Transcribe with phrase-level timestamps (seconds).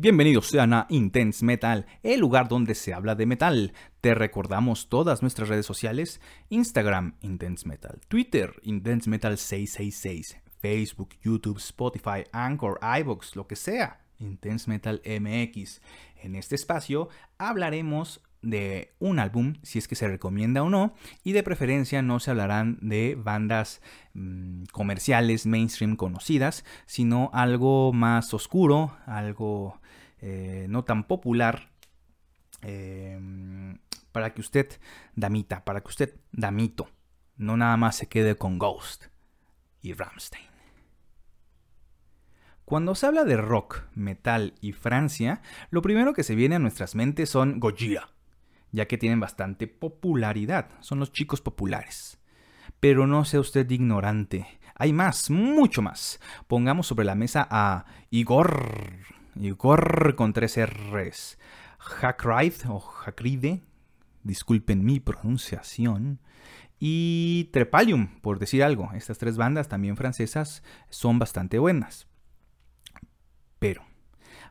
[0.00, 3.72] Bienvenidos sean a Intense Metal, el lugar donde se habla de metal.
[4.00, 11.58] Te recordamos todas nuestras redes sociales: Instagram Intense Metal, Twitter Intense Metal 666, Facebook, YouTube,
[11.58, 14.04] Spotify, Anchor, iBox, lo que sea.
[14.20, 15.80] Intense Metal MX.
[16.22, 21.32] En este espacio hablaremos de un álbum, si es que se recomienda o no, y
[21.32, 23.82] de preferencia no se hablarán de bandas
[24.14, 29.80] mm, comerciales, mainstream conocidas, sino algo más oscuro, algo
[30.20, 31.70] eh, no tan popular,
[32.62, 33.78] em,
[34.12, 34.68] para que usted,
[35.14, 36.88] damita, para que usted, damito,
[37.36, 39.06] no nada más se quede con Ghost
[39.80, 40.48] y Ramstein.
[42.64, 46.94] Cuando se habla de rock, metal y Francia, lo primero que se viene a nuestras
[46.94, 48.10] mentes son Gojira,
[48.72, 52.18] ya que tienen bastante popularidad, son los chicos populares.
[52.80, 56.20] Pero no sea usted ignorante, hay más, mucho más.
[56.46, 61.38] Pongamos sobre la mesa a Igor Igor con tres R's.
[61.78, 63.62] Hackride o Hakride,
[64.22, 66.20] disculpen mi pronunciación.
[66.78, 68.90] Y Trepalium, por decir algo.
[68.94, 72.06] Estas tres bandas, también francesas, son bastante buenas.
[73.58, 73.84] Pero,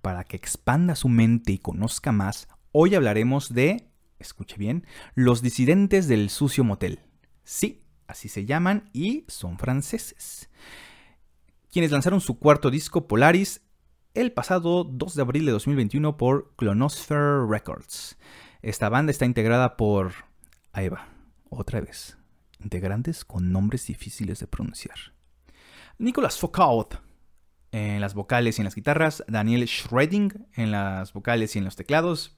[0.00, 3.88] para que expanda su mente y conozca más, hoy hablaremos de,
[4.22, 7.00] escuche bien, los disidentes del sucio motel.
[7.44, 10.48] Sí, así se llaman y son franceses.
[11.70, 13.62] Quienes lanzaron su cuarto disco Polaris
[14.14, 18.18] el pasado 2 de abril de 2021 por Clonosphere Records.
[18.60, 20.12] Esta banda está integrada por...
[20.72, 20.88] Ahí
[21.48, 22.16] otra vez.
[22.60, 24.96] Integrantes con nombres difíciles de pronunciar.
[25.98, 26.94] Nicolas Foucault
[27.72, 31.74] en las vocales y en las guitarras, Daniel Schreding en las vocales y en los
[31.74, 32.36] teclados,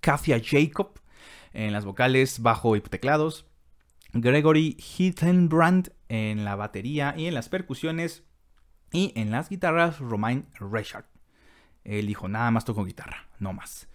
[0.00, 1.00] Katia Jacob
[1.52, 3.46] en las vocales, bajo y teclados,
[4.12, 8.24] Gregory Hittenbrand en la batería y en las percusiones,
[8.92, 11.06] y en las guitarras, Romain Richard.
[11.84, 13.88] Él dijo, nada más toco guitarra, no más.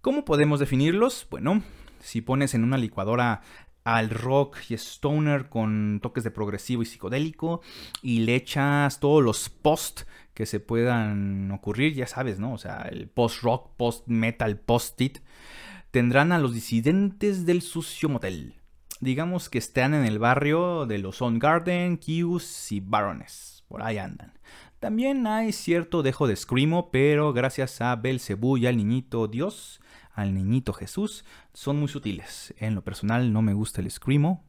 [0.00, 1.26] ¿Cómo podemos definirlos?
[1.30, 1.62] Bueno,
[2.00, 3.42] si pones en una licuadora
[3.84, 7.60] al rock y stoner con toques de progresivo y psicodélico
[8.00, 10.02] y le echas todos los post
[10.34, 12.54] que se puedan ocurrir, ya sabes, ¿no?
[12.54, 15.18] O sea, el post-rock, post-metal, post-it,
[15.90, 18.54] tendrán a los disidentes del sucio motel.
[19.00, 24.34] Digamos que están en el barrio de los Garden, Q's y Barones por ahí andan.
[24.80, 29.80] También hay cierto dejo de screamo, pero gracias a Belcebú y al niñito Dios,
[30.12, 32.54] al niñito Jesús, son muy sutiles.
[32.58, 34.44] En lo personal no me gusta el screamo,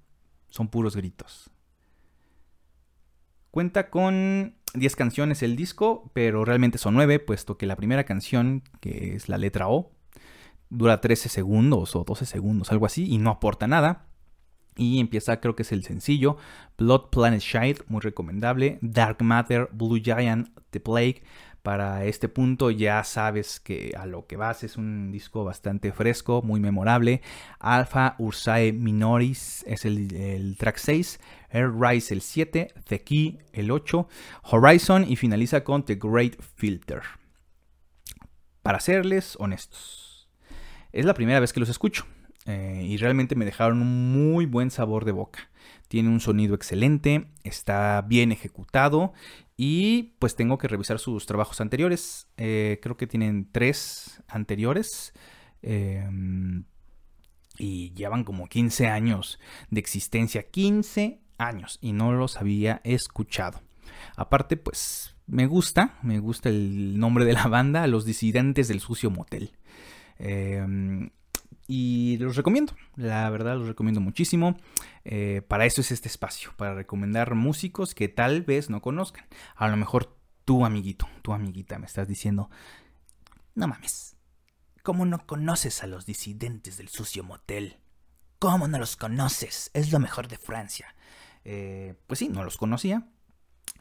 [0.49, 1.49] son puros gritos.
[3.51, 8.63] Cuenta con 10 canciones el disco, pero realmente son 9, puesto que la primera canción,
[8.79, 9.91] que es la letra O,
[10.69, 14.07] dura 13 segundos o 12 segundos, algo así, y no aporta nada.
[14.75, 16.37] Y empieza, creo que es el sencillo,
[16.77, 18.79] Blood Planet Shade, muy recomendable.
[18.81, 21.23] Dark Matter, Blue Giant, The Plague.
[21.63, 26.41] Para este punto ya sabes que a lo que vas es un disco bastante fresco,
[26.41, 27.21] muy memorable.
[27.57, 31.21] Alpha Ursae Minoris es el, track 6.
[31.51, 32.67] Air Rise el 7.
[32.85, 34.09] The Key el 8.
[34.43, 37.01] Horizon y finaliza con The Great Filter.
[38.61, 40.27] Para serles honestos,
[40.91, 42.05] es la primera vez que los escucho.
[42.45, 45.49] Eh, y realmente me dejaron un muy buen sabor de boca.
[45.87, 49.13] Tiene un sonido excelente, está bien ejecutado
[49.55, 52.27] y pues tengo que revisar sus trabajos anteriores.
[52.37, 55.13] Eh, creo que tienen tres anteriores.
[55.61, 56.65] Em,
[57.57, 59.39] y llevan como 15 años
[59.69, 60.43] de existencia.
[60.49, 63.61] 15 años y no los había escuchado.
[64.17, 69.11] Aparte, pues me gusta, me gusta el nombre de la banda, Los Disidentes del Sucio
[69.11, 69.51] Motel.
[70.17, 70.65] Eh,
[71.75, 74.55] y los recomiendo, la verdad los recomiendo muchísimo.
[75.05, 79.25] Eh, para eso es este espacio, para recomendar músicos que tal vez no conozcan.
[79.55, 80.15] A lo mejor
[80.45, 82.51] tú, amiguito, tu amiguita, me estás diciendo,
[83.55, 84.15] no mames,
[84.83, 87.77] ¿cómo no conoces a los disidentes del sucio motel?
[88.37, 89.71] ¿Cómo no los conoces?
[89.73, 90.93] Es lo mejor de Francia.
[91.43, 93.07] Eh, pues sí, no los conocía.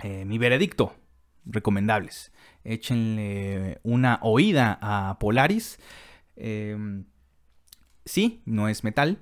[0.02, 0.96] Eh, mi veredicto,
[1.44, 2.32] recomendables.
[2.64, 5.78] Échenle una oída a Polaris.
[6.36, 7.04] Eh,
[8.04, 9.18] Sí, no es metal,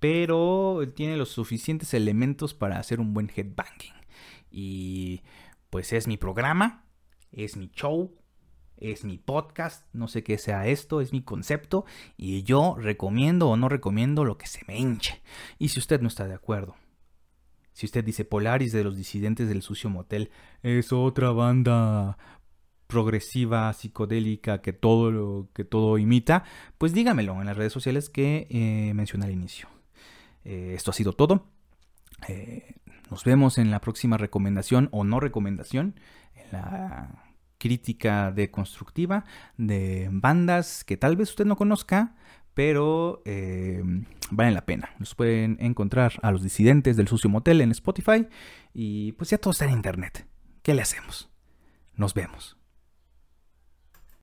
[0.00, 3.94] pero tiene los suficientes elementos para hacer un buen headbanging.
[4.50, 5.22] Y
[5.70, 6.86] pues es mi programa
[7.30, 8.16] Es mi show,
[8.78, 11.84] es mi podcast, no sé qué sea esto, es mi concepto
[12.16, 15.20] y yo recomiendo o no recomiendo lo que se me hinche.
[15.58, 16.76] Y si usted no está de acuerdo,
[17.72, 20.30] si usted dice Polaris de los disidentes del sucio motel
[20.62, 22.18] es otra banda
[22.88, 26.42] progresiva, psicodélica, que todo lo que todo imita,
[26.78, 29.68] pues dígamelo en las redes sociales que eh, mencioné al inicio.
[30.44, 31.46] Eh, esto ha sido todo.
[32.26, 32.74] Eh,
[33.10, 36.00] nos vemos en la próxima recomendación o no recomendación,
[36.34, 37.24] en la
[37.58, 39.24] crítica deconstructiva
[39.56, 42.14] de bandas que tal vez usted no conozca,
[42.54, 43.82] pero eh,
[44.30, 44.90] valen la pena.
[44.98, 48.26] Los pueden encontrar a los disidentes del sucio motel en Spotify
[48.74, 50.26] y pues ya todo está en internet.
[50.62, 51.30] ¿Qué le hacemos?
[51.94, 52.57] Nos vemos.